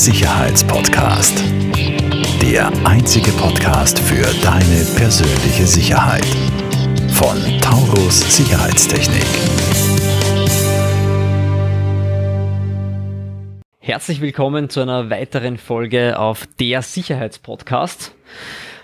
[0.00, 1.44] Sicherheitspodcast.
[2.40, 6.24] Der einzige Podcast für deine persönliche Sicherheit.
[7.12, 9.26] Von Taurus Sicherheitstechnik.
[13.78, 18.14] Herzlich willkommen zu einer weiteren Folge auf der Sicherheitspodcast.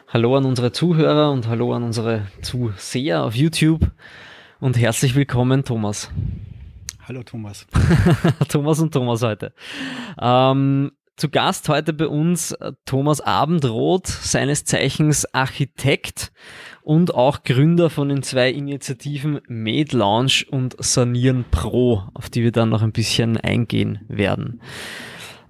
[0.09, 3.91] Hallo an unsere Zuhörer und hallo an unsere Zuseher auf YouTube
[4.61, 6.11] und herzlich willkommen, Thomas.
[7.09, 7.67] Hallo Thomas.
[8.49, 9.55] Thomas und Thomas heute.
[10.21, 16.33] Ähm, zu Gast heute bei uns äh, Thomas Abendroth, seines Zeichens Architekt
[16.83, 22.53] und auch Gründer von den zwei Initiativen Made Lounge und Sanieren Pro, auf die wir
[22.53, 24.61] dann noch ein bisschen eingehen werden.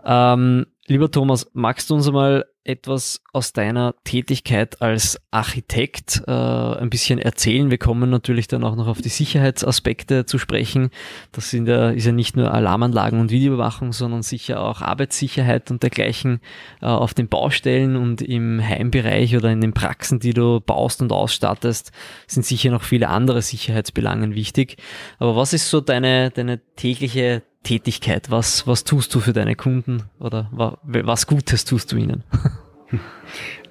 [0.05, 6.91] Ähm, lieber Thomas, magst du uns einmal etwas aus deiner Tätigkeit als Architekt äh, ein
[6.91, 7.71] bisschen erzählen.
[7.71, 10.91] Wir kommen natürlich dann auch noch auf die Sicherheitsaspekte zu sprechen.
[11.31, 15.85] Das sind ja, ist ja nicht nur Alarmanlagen und Videoüberwachung, sondern sicher auch Arbeitssicherheit und
[15.85, 16.41] dergleichen
[16.83, 21.13] äh, auf den Baustellen und im Heimbereich oder in den Praxen, die du baust und
[21.13, 21.93] ausstattest,
[22.27, 24.77] sind sicher noch viele andere Sicherheitsbelangen wichtig.
[25.19, 28.31] Aber was ist so deine, deine tägliche Tätigkeit?
[28.31, 30.51] Was, was tust du für deine Kunden oder
[30.83, 32.25] was Gutes tust du ihnen?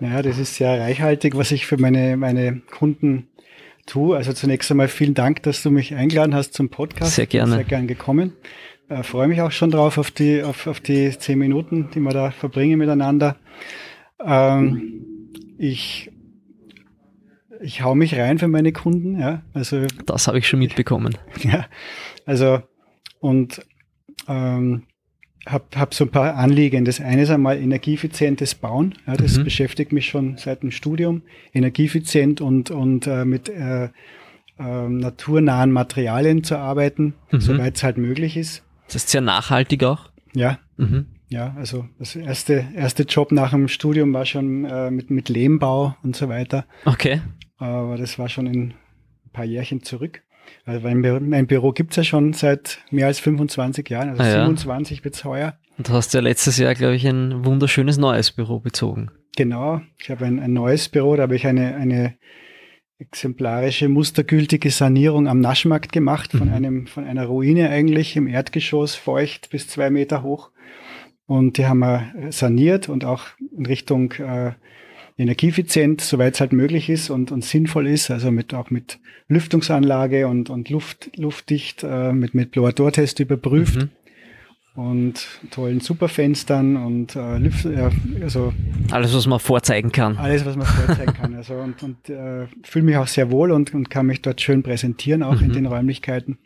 [0.01, 3.29] Naja, das ist sehr reichhaltig, was ich für meine, meine Kunden
[3.85, 4.17] tue.
[4.17, 7.15] Also zunächst einmal vielen Dank, dass du mich eingeladen hast zum Podcast.
[7.15, 7.55] Sehr gerne.
[7.55, 8.33] Sehr gern gekommen.
[8.89, 12.11] Äh, freue mich auch schon drauf auf die, auf, auf die zehn Minuten, die wir
[12.11, 13.37] da verbringen miteinander.
[14.19, 15.05] Ähm,
[15.57, 16.11] ich
[17.61, 19.41] ich hau mich rein für meine Kunden, ja.
[19.53, 21.17] Also das habe ich schon mitbekommen.
[21.41, 21.67] Ja,
[22.25, 22.61] also
[23.19, 23.61] und
[24.27, 24.83] ähm,
[25.45, 26.85] habe hab so ein paar Anliegen.
[26.85, 28.95] Das eine ist einmal energieeffizientes Bauen.
[29.05, 29.43] Ja, das mhm.
[29.43, 31.21] beschäftigt mich schon seit dem Studium.
[31.53, 33.89] Energieeffizient und, und äh, mit äh, äh,
[34.57, 37.41] naturnahen Materialien zu arbeiten, mhm.
[37.41, 38.63] soweit es halt möglich ist.
[38.87, 40.09] Das ist sehr nachhaltig auch.
[40.33, 40.59] Ja.
[40.77, 41.07] Mhm.
[41.27, 45.95] Ja, also das erste, erste Job nach dem Studium war schon äh, mit, mit Lehmbau
[46.03, 46.65] und so weiter.
[46.85, 47.21] Okay.
[47.57, 50.21] Aber das war schon in ein paar Jährchen zurück.
[50.65, 54.27] Also mein, Büro, mein Büro gibt's ja schon seit mehr als 25 Jahren, also ah,
[54.27, 54.33] ja.
[54.45, 55.57] 27 wird's heuer.
[55.77, 59.11] Und du hast ja letztes Jahr, glaube ich, ein wunderschönes neues Büro bezogen.
[59.35, 62.15] Genau, ich habe ein, ein neues Büro, da habe ich eine, eine
[62.97, 66.53] exemplarische, mustergültige Sanierung am Naschmarkt gemacht, von, mhm.
[66.53, 70.51] einem, von einer Ruine eigentlich im Erdgeschoss, feucht bis zwei Meter hoch.
[71.27, 73.23] Und die haben wir saniert und auch
[73.57, 74.53] in Richtung äh,
[75.17, 80.27] energieeffizient, soweit es halt möglich ist und, und sinnvoll ist, also mit auch mit Lüftungsanlage
[80.27, 83.75] und, und Luft, luftdicht, äh, mit, mit Blower-Door-Test überprüft.
[83.75, 83.89] Mhm.
[84.75, 87.89] Und tollen Superfenstern und äh, Lüft, ja,
[88.21, 88.51] also
[88.91, 90.17] alles, was man vorzeigen kann.
[90.17, 91.33] Alles, was man vorzeigen kann.
[91.33, 94.63] Also und, und äh, fühle mich auch sehr wohl und, und kann mich dort schön
[94.63, 95.45] präsentieren, auch mhm.
[95.45, 96.39] in den Räumlichkeiten.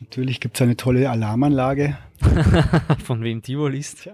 [0.00, 1.98] Natürlich gibt es eine tolle Alarmanlage.
[3.04, 4.08] Von wem die wohl ist.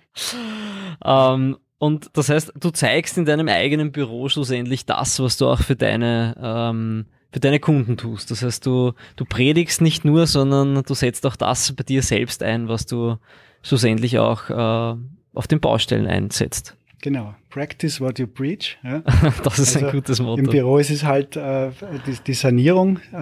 [1.04, 5.60] ähm, und das heißt, du zeigst in deinem eigenen Büro schlussendlich das, was du auch
[5.60, 8.30] für deine, ähm, für deine Kunden tust.
[8.30, 12.42] Das heißt, du, du predigst nicht nur, sondern du setzt auch das bei dir selbst
[12.42, 13.16] ein, was du
[13.62, 14.98] schlussendlich auch äh,
[15.34, 16.74] auf den Baustellen einsetzt.
[17.00, 18.76] Genau, practice what you preach.
[18.82, 19.02] Ja.
[19.44, 20.42] das ist also ein gutes Motto.
[20.42, 21.70] Im Büro ist es halt äh,
[22.06, 23.16] die, die, Sanierung, äh,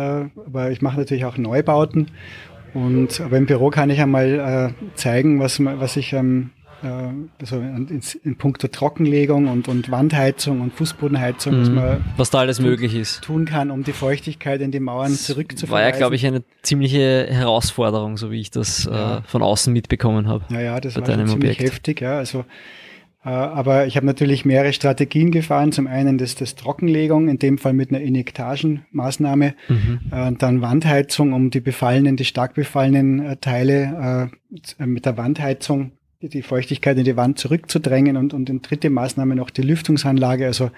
[0.46, 2.10] aber ich mache natürlich auch Neubauten.
[2.72, 6.50] Und aber im Büro kann ich einmal äh, zeigen, was, was ich ähm,
[6.82, 11.60] also in, in puncto Trockenlegung und, und Wandheizung und Fußbodenheizung, mhm.
[11.60, 13.22] was, man was da alles tun, möglich ist.
[13.22, 15.72] Tun kann, um die Feuchtigkeit in die Mauern zurückzuführen.
[15.72, 19.18] War ja, glaube ich, eine ziemliche Herausforderung, so wie ich das ja.
[19.18, 20.44] äh, von außen mitbekommen habe.
[20.50, 21.60] Ja, ja, das war ziemlich Objekt.
[21.60, 22.18] heftig, ja.
[22.18, 22.44] Also
[23.26, 25.72] äh, aber ich habe natürlich mehrere Strategien gefahren.
[25.72, 30.00] Zum einen das, das Trockenlegung, in dem Fall mit einer Injektagenmaßnahme, mhm.
[30.12, 34.30] äh, dann Wandheizung, um die befallenen, die stark befallenen äh, Teile
[34.78, 35.90] äh, mit der Wandheizung
[36.28, 40.70] die Feuchtigkeit in die Wand zurückzudrängen und, und in dritte Maßnahme noch die Lüftungsanlage, also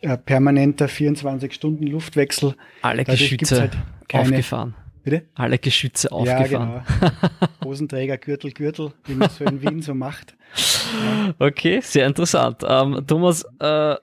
[0.00, 2.54] äh, permanenter 24-Stunden-Luftwechsel.
[2.82, 3.76] Alle Dadurch Geschütze halt
[4.08, 4.74] keine, aufgefahren.
[5.04, 5.22] Bitte?
[5.34, 6.82] Alle Geschütze aufgefahren.
[7.00, 7.40] Ja, genau.
[7.64, 10.36] Hosenträger, Gürtel, Gürtel, wie man so in Wien so macht.
[10.56, 11.34] Ja.
[11.38, 12.62] Okay, sehr interessant.
[12.66, 13.96] Ähm, Thomas, äh,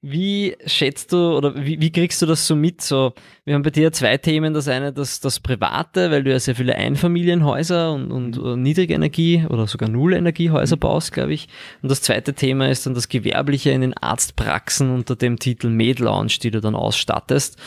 [0.00, 2.82] wie schätzt du oder wie, wie, kriegst du das so mit?
[2.82, 3.14] So,
[3.44, 4.54] wir haben bei dir zwei Themen.
[4.54, 8.62] Das eine, das, das Private, weil du ja sehr viele Einfamilienhäuser und, und mhm.
[8.62, 10.80] Niedrigenergie oder sogar Nullenergiehäuser mhm.
[10.80, 11.48] baust, glaube ich.
[11.82, 15.98] Und das zweite Thema ist dann das Gewerbliche in den Arztpraxen unter dem Titel Med
[15.98, 17.58] Lounge, die du dann ausstattest.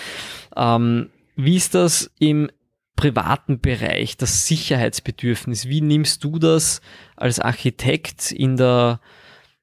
[0.55, 2.49] Ähm, wie ist das im
[2.95, 5.67] privaten Bereich, das Sicherheitsbedürfnis?
[5.67, 6.79] Wie nimmst du das
[7.17, 9.01] als Architekt in der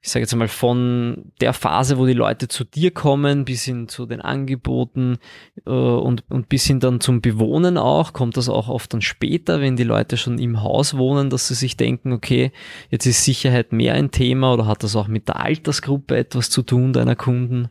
[0.01, 3.89] ich sage jetzt mal, von der Phase, wo die Leute zu dir kommen, bis hin
[3.89, 5.19] zu den Angeboten
[5.67, 9.61] äh, und, und bis hin dann zum Bewohnen auch, kommt das auch oft dann später,
[9.61, 12.53] wenn die Leute schon im Haus wohnen, dass sie sich denken, okay,
[12.91, 16.63] jetzt ist Sicherheit mehr ein Thema oder hat das auch mit der Altersgruppe etwas zu
[16.63, 17.69] tun deiner Kunden?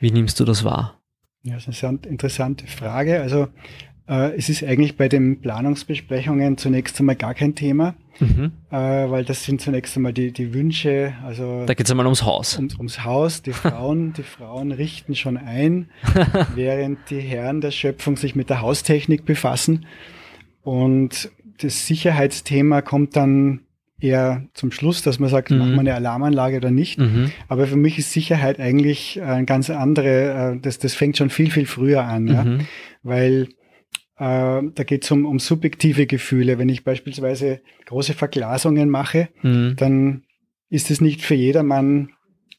[0.00, 1.00] Wie nimmst du das wahr?
[1.44, 3.20] Ja, das ist eine interessante Frage.
[3.20, 3.48] Also
[4.06, 8.52] es ist eigentlich bei den Planungsbesprechungen zunächst einmal gar kein Thema, mhm.
[8.70, 11.14] äh, weil das sind zunächst einmal die, die Wünsche.
[11.24, 12.58] Also da geht es einmal ums Haus.
[12.58, 13.42] Um, ums Haus.
[13.42, 15.88] Die Frauen, die Frauen richten schon ein,
[16.54, 19.86] während die Herren der Schöpfung sich mit der Haustechnik befassen.
[20.62, 21.30] Und
[21.62, 23.60] das Sicherheitsthema kommt dann
[24.00, 25.58] eher zum Schluss, dass man sagt, mhm.
[25.58, 26.98] machen wir eine Alarmanlage oder nicht.
[26.98, 27.32] Mhm.
[27.48, 31.50] Aber für mich ist Sicherheit eigentlich ein ganz andere, äh, das, das fängt schon viel,
[31.50, 32.44] viel früher an, ja.
[32.44, 32.60] Mhm.
[33.02, 33.46] Weil äh,
[34.16, 36.58] da geht es um, um subjektive Gefühle.
[36.58, 39.74] Wenn ich beispielsweise große Verglasungen mache, mhm.
[39.76, 40.22] dann
[40.70, 42.10] ist es nicht für jedermann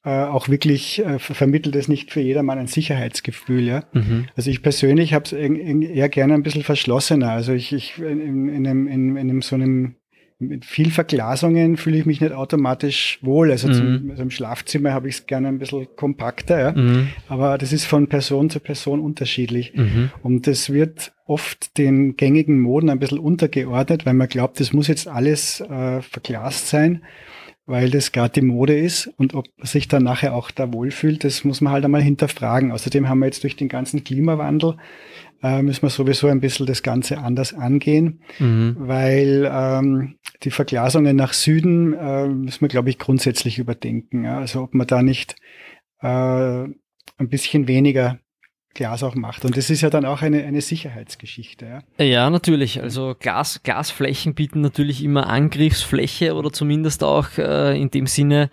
[0.06, 3.64] äh, auch wirklich, äh, vermittelt es nicht für jedermann ein Sicherheitsgefühl.
[3.64, 3.86] Ja?
[3.94, 4.28] Mhm.
[4.36, 7.32] Also ich persönlich habe es eher gerne ein bisschen verschlossener.
[7.32, 9.96] Also ich, ich in, in, einem, in, in einem so einem
[10.38, 13.52] mit viel Verglasungen fühle ich mich nicht automatisch wohl.
[13.52, 13.74] Also, mhm.
[13.74, 16.72] zum, also im Schlafzimmer habe ich es gerne ein bisschen kompakter, ja.
[16.74, 17.10] Mhm.
[17.30, 19.74] aber das ist von Person zu Person unterschiedlich.
[19.76, 20.12] Mhm.
[20.24, 24.88] Und das wird oft den gängigen Moden ein bisschen untergeordnet, weil man glaubt, das muss
[24.88, 27.04] jetzt alles äh, verglast sein,
[27.66, 29.08] weil das gerade die Mode ist.
[29.18, 32.72] Und ob man sich dann nachher auch da wohlfühlt, das muss man halt einmal hinterfragen.
[32.72, 34.76] Außerdem haben wir jetzt durch den ganzen Klimawandel
[35.44, 38.76] äh, müssen wir sowieso ein bisschen das Ganze anders angehen, mhm.
[38.80, 44.24] weil ähm, die Verglasungen nach Süden äh, müssen wir, glaube ich, grundsätzlich überdenken.
[44.24, 44.40] Ja?
[44.40, 45.36] Also ob man da nicht
[46.02, 48.20] äh, ein bisschen weniger
[48.76, 49.44] Glas auch macht.
[49.46, 51.82] Und das ist ja dann auch eine, eine Sicherheitsgeschichte.
[51.98, 52.06] Ja?
[52.06, 52.84] ja, natürlich.
[52.84, 58.52] Also Glas, Glasflächen bieten natürlich immer Angriffsfläche oder zumindest auch äh, in dem Sinne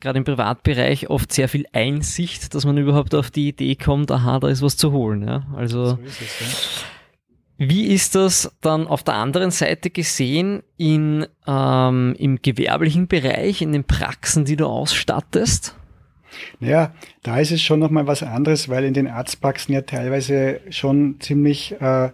[0.00, 4.38] gerade im Privatbereich oft sehr viel Einsicht, dass man überhaupt auf die Idee kommt, aha,
[4.38, 5.26] da ist was zu holen.
[5.26, 5.46] Ja?
[5.54, 6.86] Also so ist es, ja.
[7.58, 13.72] Wie ist das dann auf der anderen Seite gesehen in, ähm, im gewerblichen Bereich, in
[13.72, 15.74] den Praxen, die du ausstattest?
[16.60, 21.16] Naja, da ist es schon nochmal was anderes, weil in den Arztpraxen ja teilweise schon
[21.20, 22.10] ziemlich äh,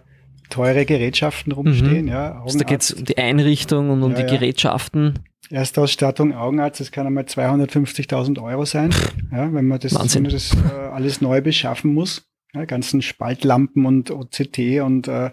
[0.49, 2.05] teure Gerätschaften rumstehen.
[2.05, 2.11] Mhm.
[2.11, 4.29] Ja, also da geht es um die Einrichtung und um ja, die ja.
[4.39, 5.19] Gerätschaften.
[5.49, 8.91] Erstausstattung Augenarzt, das kann einmal 250.000 Euro sein,
[9.31, 12.25] ja, wenn man das, wenn man das äh, alles neu beschaffen muss.
[12.53, 15.31] Ja, ganzen Spaltlampen und OCT und äh,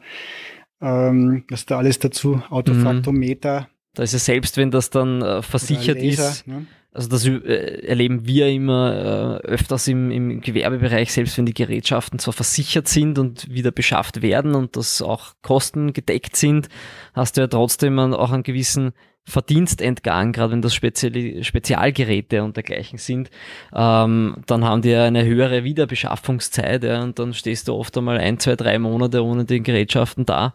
[0.81, 3.69] ähm, was da alles dazu, Autofraktometer.
[3.95, 6.67] Da ist ja selbst, wenn das dann äh, versichert Laser, ist, ne?
[6.93, 12.19] Also das äh, erleben wir immer äh, öfters im, im Gewerbebereich, selbst wenn die Gerätschaften
[12.19, 16.69] zwar versichert sind und wieder beschafft werden und das auch Kosten gedeckt sind,
[17.15, 18.93] hast du ja trotzdem auch einen gewissen
[19.25, 23.31] Verdienst entgangen, gerade wenn das Spezial Spezialgeräte und dergleichen sind,
[23.73, 28.19] ähm, dann haben die ja eine höhere Wiederbeschaffungszeit ja, und dann stehst du oft einmal
[28.19, 30.55] ein, zwei, drei Monate ohne die Gerätschaften da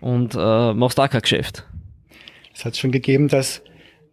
[0.00, 1.64] und äh, machst da kein Geschäft.
[2.52, 3.62] Es hat schon gegeben, dass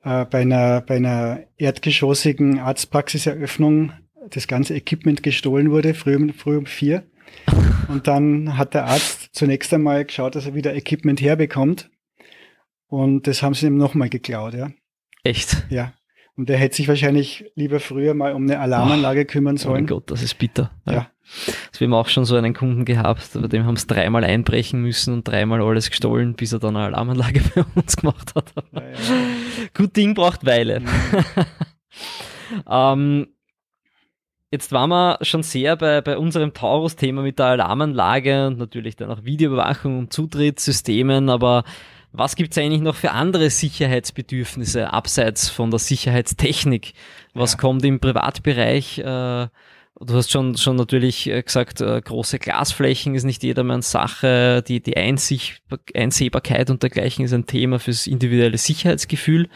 [0.03, 3.93] äh, bei, einer, bei einer erdgeschossigen Arztpraxiseröffnung
[4.29, 7.03] das ganze Equipment gestohlen wurde, früh, früh um vier.
[7.87, 11.89] Und dann hat der Arzt zunächst einmal geschaut, dass er wieder Equipment herbekommt
[12.93, 14.69] und das haben sie ihm nochmal geklaut, ja.
[15.23, 15.65] Echt?
[15.71, 15.93] Ja.
[16.35, 19.71] Und er hätte sich wahrscheinlich lieber früher mal um eine Alarmanlage oh, kümmern sollen.
[19.71, 20.69] Oh mein Gott, das ist bitter.
[20.85, 20.93] Ja.
[20.93, 21.11] ja.
[21.69, 24.79] Also wir haben auch schon so einen Kunden gehabt, bei dem haben es dreimal einbrechen
[24.79, 28.53] müssen und dreimal alles gestohlen, bis er dann eine Alarmanlage bei uns gemacht hat.
[28.73, 28.87] Ja, ja.
[29.73, 30.81] Gut Ding braucht Weile.
[30.81, 30.87] Mhm.
[32.69, 33.27] ähm,
[34.53, 39.09] Jetzt waren wir schon sehr bei, bei unserem Taurus-Thema mit der Alarmanlage und natürlich dann
[39.09, 41.63] auch Videoüberwachung und Zutrittssystemen, aber
[42.11, 46.93] was gibt es eigentlich noch für andere Sicherheitsbedürfnisse abseits von der Sicherheitstechnik?
[47.33, 47.57] Was ja.
[47.57, 48.99] kommt im Privatbereich?
[48.99, 49.47] Äh,
[50.03, 54.63] du hast schon, schon natürlich äh, gesagt, äh, große Glasflächen ist nicht jedermanns Sache.
[54.67, 55.61] Die, die Einsicht,
[55.93, 59.49] Einsehbarkeit und dergleichen ist ein Thema fürs individuelle Sicherheitsgefühl.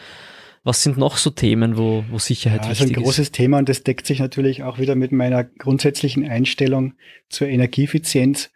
[0.64, 2.90] Was sind noch so Themen, wo, wo Sicherheit ja, wichtig ist?
[2.90, 6.94] Also ein großes Thema und das deckt sich natürlich auch wieder mit meiner grundsätzlichen Einstellung
[7.28, 8.50] zur Energieeffizienz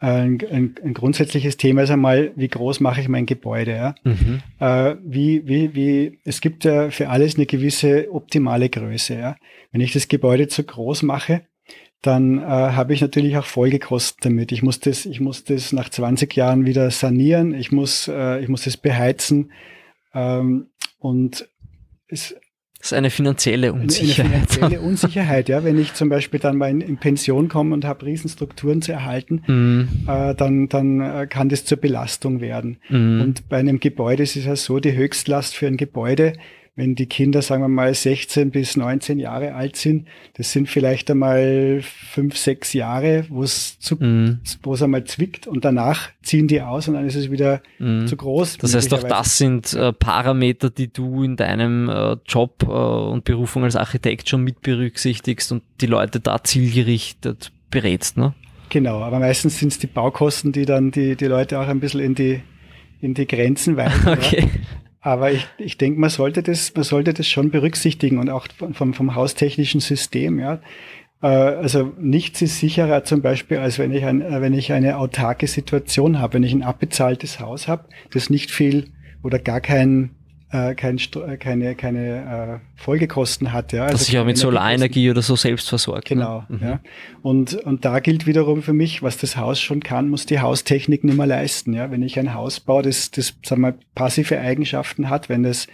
[0.00, 3.72] ein, ein, ein, grundsätzliches Thema ist einmal, wie groß mache ich mein Gebäude?
[3.72, 3.94] Ja?
[4.02, 4.40] Mhm.
[4.58, 9.14] Äh, wie, wie, wie, es gibt ja für alles eine gewisse optimale Größe.
[9.14, 9.36] Ja?
[9.72, 11.42] Wenn ich das Gebäude zu groß mache,
[12.00, 14.52] dann äh, habe ich natürlich auch Folgekosten damit.
[14.52, 18.48] Ich muss das, ich muss das nach 20 Jahren wieder sanieren, ich muss, äh, ich
[18.48, 19.52] muss das beheizen
[20.14, 21.46] ähm, und
[22.08, 22.34] es,
[22.80, 24.32] das ist eine finanzielle Unsicherheit.
[24.32, 25.62] Eine finanzielle Unsicherheit, ja.
[25.64, 29.42] Wenn ich zum Beispiel dann mal in, in Pension komme und habe Riesenstrukturen zu erhalten,
[29.46, 30.08] mm.
[30.08, 32.78] äh, dann, dann äh, kann das zur Belastung werden.
[32.88, 33.20] Mm.
[33.20, 36.32] Und bei einem Gebäude ist es ja so, die Höchstlast für ein Gebäude
[36.76, 41.10] wenn die Kinder, sagen wir mal, 16 bis 19 Jahre alt sind, das sind vielleicht
[41.10, 44.40] einmal fünf, sechs Jahre, wo es zu, Mhm.
[44.62, 48.06] wo es einmal zwickt und danach ziehen die aus und dann ist es wieder Mhm.
[48.06, 48.58] zu groß.
[48.58, 53.24] Das heißt, auch das sind äh, Parameter, die du in deinem äh, Job äh, und
[53.24, 58.34] Berufung als Architekt schon mit berücksichtigst und die Leute da zielgerichtet berätst, ne?
[58.70, 62.00] Genau, aber meistens sind es die Baukosten, die dann die, die Leute auch ein bisschen
[62.00, 62.40] in die,
[63.00, 64.06] in die Grenzen weisen.
[64.30, 64.44] ja.
[65.00, 68.92] Aber ich, ich denke, man sollte das, man sollte das schon berücksichtigen und auch vom,
[68.92, 70.60] vom haustechnischen System, ja.
[71.22, 75.46] Äh, Also nichts ist sicherer zum Beispiel, als wenn ich, ein, wenn ich eine autarke
[75.46, 78.90] Situation habe, wenn ich ein abbezahltes Haus habe, das nicht viel
[79.22, 80.10] oder gar kein,
[80.52, 83.72] äh, kein, äh, keine, keine äh, Folgekosten hat.
[83.72, 83.84] Ja.
[83.84, 86.08] Also Dass sich auch mit Solarenergie oder so selbst versorgt.
[86.08, 86.56] Genau, Ne?
[86.56, 86.62] Mhm.
[86.66, 86.80] ja.
[87.22, 91.04] Und, und da gilt wiederum für mich, was das Haus schon kann, muss die Haustechnik
[91.04, 91.72] nicht mehr leisten.
[91.72, 91.90] Ja.
[91.90, 95.66] Wenn ich ein Haus baue, das, das sagen wir, passive Eigenschaften hat, wenn das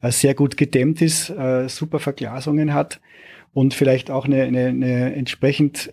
[0.00, 3.00] äh, sehr gut gedämmt ist, äh, super Verglasungen hat
[3.52, 5.92] und vielleicht auch eine, eine, eine entsprechend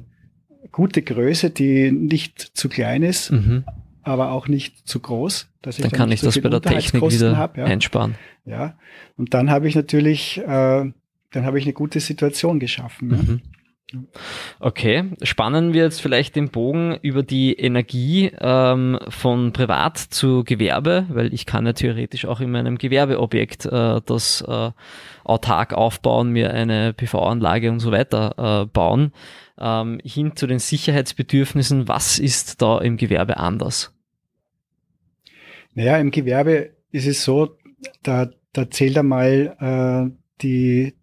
[0.72, 3.64] gute Größe, die nicht zu klein ist, Mhm.
[4.10, 7.02] Aber auch nicht zu groß, dass ich Dann kann ich so das bei der Technik
[7.02, 7.66] wieder hab, ja.
[7.66, 8.16] einsparen.
[8.46, 8.78] ja.
[9.18, 10.94] Und dann habe ich natürlich, äh, dann
[11.46, 13.12] habe ich eine gute Situation geschaffen.
[13.12, 13.18] Ja.
[13.18, 13.42] Mhm.
[14.60, 21.06] Okay, spannen wir jetzt vielleicht den Bogen über die Energie ähm, von Privat zu Gewerbe,
[21.10, 24.72] weil ich kann ja theoretisch auch in meinem Gewerbeobjekt äh, das äh,
[25.24, 29.12] autark aufbauen, mir eine PV-Anlage und so weiter äh, bauen.
[29.60, 33.92] Ähm, hin zu den Sicherheitsbedürfnissen, was ist da im Gewerbe anders?
[35.74, 37.58] Naja, im Gewerbe ist es so,
[38.04, 40.94] da, da zählt einmal äh, die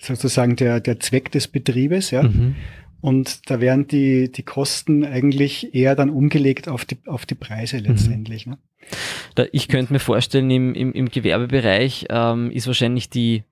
[0.00, 2.22] sozusagen der, der Zweck des Betriebes, ja.
[2.22, 2.56] Mhm.
[3.02, 7.78] Und da werden die, die Kosten eigentlich eher dann umgelegt auf die, auf die Preise
[7.78, 8.46] letztendlich.
[8.46, 8.58] Ne?
[9.34, 13.44] Da, ich könnte mir vorstellen, im, im, im Gewerbebereich ähm, ist wahrscheinlich die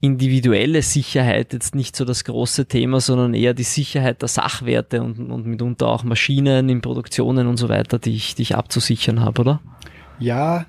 [0.00, 5.18] individuelle Sicherheit jetzt nicht so das große Thema, sondern eher die Sicherheit der Sachwerte und,
[5.30, 9.42] und mitunter auch Maschinen in Produktionen und so weiter, die ich, die ich abzusichern habe,
[9.42, 9.60] oder?
[10.18, 10.64] Ja,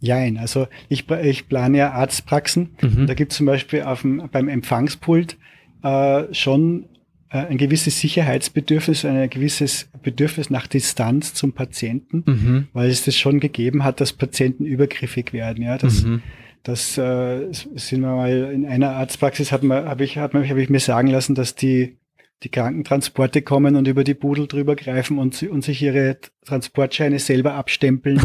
[0.00, 0.36] jein.
[0.36, 2.70] Also ich, ich plane ja Arztpraxen.
[2.82, 3.06] Mhm.
[3.06, 5.38] Da gibt es zum Beispiel auf dem, beim Empfangspult
[5.82, 6.86] äh, schon
[7.30, 12.68] äh, ein gewisses Sicherheitsbedürfnis, ein gewisses Bedürfnis nach Distanz zum Patienten, Mhm.
[12.74, 15.64] weil es das schon gegeben hat, dass Patienten übergriffig werden.
[15.64, 16.20] Ja, das, Mhm.
[16.62, 20.70] Das äh, sind wir mal in einer Arztpraxis hat man, habe ich, hab, hab ich
[20.70, 21.98] mir sagen lassen, dass die
[22.42, 27.54] die Krankentransporte kommen und über die Budel drüber greifen und, und sich ihre Transportscheine selber
[27.54, 28.20] abstempeln.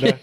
[0.00, 0.14] ja.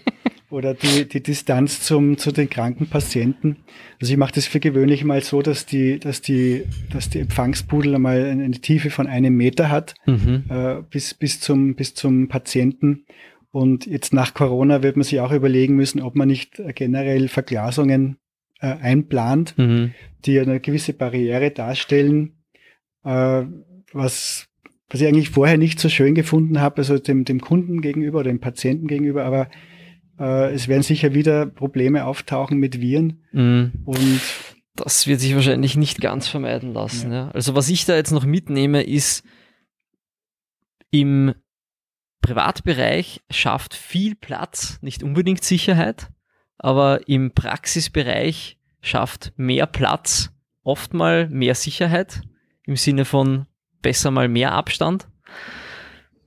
[0.50, 3.56] Oder, oder die, die Distanz zum, zu den kranken Patienten.
[4.00, 7.94] Also ich mache das für gewöhnlich mal so, dass die, dass die, dass die Empfangspudel
[7.94, 10.44] einmal eine Tiefe von einem Meter hat Mhm.
[10.50, 13.04] äh, bis, bis, zum, bis zum Patienten.
[13.58, 18.18] Und jetzt nach Corona wird man sich auch überlegen müssen, ob man nicht generell Verglasungen
[18.60, 19.94] äh, einplant, Mhm.
[20.24, 22.44] die eine gewisse Barriere darstellen,
[23.04, 23.42] äh,
[23.92, 24.46] was,
[24.88, 28.30] was ich eigentlich vorher nicht so schön gefunden habe, also dem, dem Kunden gegenüber oder
[28.30, 29.48] dem Patienten gegenüber, aber
[30.20, 33.72] äh, es werden sicher wieder Probleme auftauchen mit Viren Mhm.
[33.84, 34.20] und
[34.76, 37.10] Das wird sich wahrscheinlich nicht ganz vermeiden lassen.
[37.10, 37.30] Ja.
[37.30, 39.24] Also was ich da jetzt noch mitnehme, ist
[40.92, 41.34] im
[42.28, 46.08] Privatbereich schafft viel Platz, nicht unbedingt Sicherheit,
[46.58, 50.30] aber im Praxisbereich schafft mehr Platz,
[50.62, 52.20] oft mal mehr Sicherheit
[52.64, 53.46] im Sinne von
[53.80, 55.08] besser mal mehr Abstand.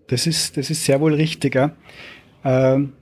[0.07, 1.53] Das ist, das ist sehr wohl richtig.
[1.53, 1.75] Ja.
[2.43, 2.93] Ähm,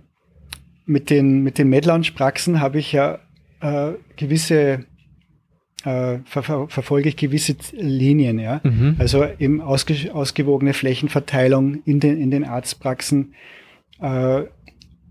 [0.86, 3.20] mit den, mit den MedLounge-Praxen habe ich ja
[3.62, 4.86] äh, gewisse,
[5.86, 8.40] äh, ver, ver, verfolge ich gewisse Linien.
[8.40, 8.62] Ja.
[8.64, 8.96] Mhm.
[9.00, 13.34] Also eben ausge, ausgewogene Flächenverteilung in den, in den Arztpraxen.
[14.02, 14.44] Äh,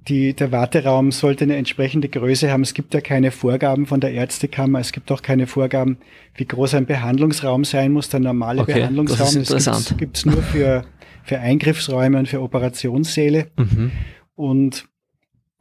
[0.09, 2.63] die, der Warteraum sollte eine entsprechende Größe haben.
[2.63, 4.81] Es gibt ja keine Vorgaben von der Ärztekammer.
[4.81, 5.99] Es gibt auch keine Vorgaben,
[6.35, 8.09] wie groß ein Behandlungsraum sein muss.
[8.09, 9.99] Der normale Okay, das ist Behandlungsraum interessant.
[9.99, 10.85] gibt es nur für,
[11.25, 13.49] für Eingriffsräume und für Operationssäle.
[13.57, 13.93] Mhm.
[14.35, 14.89] Und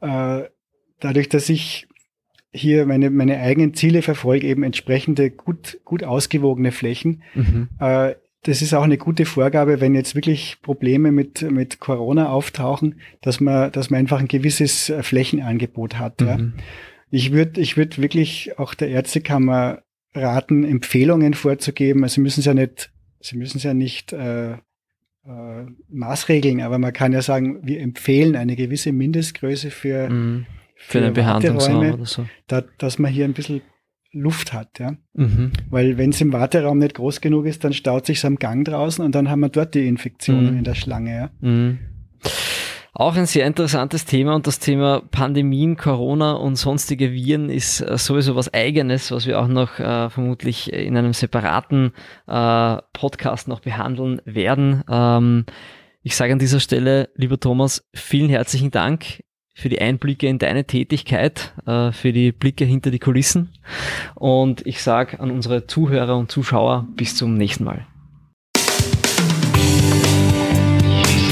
[0.00, 0.44] äh,
[1.00, 1.86] dadurch, dass ich
[2.52, 7.68] hier meine, meine eigenen Ziele verfolge, eben entsprechende gut, gut ausgewogene Flächen, Mhm.
[7.80, 8.14] äh,
[8.44, 13.40] das ist auch eine gute Vorgabe, wenn jetzt wirklich Probleme mit, mit Corona auftauchen, dass
[13.40, 16.20] man, dass man einfach ein gewisses äh, Flächenangebot hat.
[16.20, 16.38] Ja.
[16.38, 16.54] Mhm.
[17.10, 19.82] Ich würde ich würd wirklich auch der Ärztekammer
[20.14, 22.04] raten, Empfehlungen vorzugeben.
[22.04, 24.56] Also Sie müssen es ja nicht, Sie müssen es ja nicht äh, äh,
[25.88, 30.46] maßregeln, aber man kann ja sagen, wir empfehlen eine gewisse Mindestgröße für, Mhm.
[30.78, 32.26] Für einen Behandlungsraum oder so.
[32.46, 33.62] da, dass man hier ein bisschen
[34.12, 34.78] Luft hat.
[34.78, 34.96] Ja.
[35.14, 35.52] Mhm.
[35.68, 39.04] Weil wenn es im Warteraum nicht groß genug ist, dann staut sich am Gang draußen
[39.04, 40.58] und dann haben wir dort die Infektionen Mhm.
[40.58, 41.14] in der Schlange.
[41.14, 41.30] Ja.
[41.40, 41.78] Mhm.
[42.94, 47.96] Auch ein sehr interessantes Thema und das Thema Pandemien, Corona und sonstige Viren ist äh,
[47.96, 51.92] sowieso was eigenes, was wir auch noch äh, vermutlich in einem separaten
[52.26, 54.82] äh, Podcast noch behandeln werden.
[54.90, 55.44] Ähm,
[56.02, 59.22] ich sage an dieser Stelle, lieber Thomas, vielen herzlichen Dank
[59.58, 63.50] für die Einblicke in deine Tätigkeit, äh, für die Blicke hinter die Kulissen.
[64.14, 67.84] Und ich sage an unsere Zuhörer und Zuschauer bis zum nächsten Mal.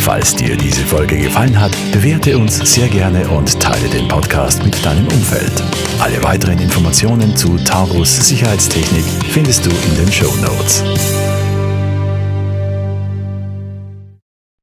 [0.00, 4.84] Falls dir diese Folge gefallen hat, bewerte uns sehr gerne und teile den Podcast mit
[4.84, 5.62] deinem Umfeld.
[6.00, 10.84] Alle weiteren Informationen zu Taurus Sicherheitstechnik findest du in den Show Notes.